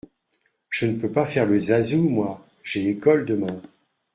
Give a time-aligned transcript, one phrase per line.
[0.71, 3.61] Je ne peux pas faire le zazou, moi, j’ai école, demain.